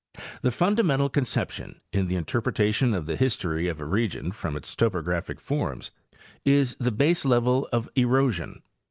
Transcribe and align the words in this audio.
The 0.41 0.49
fundamental 0.49 1.09
conception, 1.09 1.79
in 1.93 2.07
the 2.07 2.15
interpretation 2.15 2.95
of 2.95 3.05
the 3.05 3.15
his 3.15 3.37
tory 3.37 3.67
of 3.67 3.79
a 3.79 3.85
region 3.85 4.31
from 4.31 4.57
its 4.57 4.75
topographic 4.75 5.39
forms, 5.39 5.91
is 6.43 6.75
the 6.79 6.91
baselevel 6.91 7.67
of 7.71 7.87
erosion. 7.95 8.63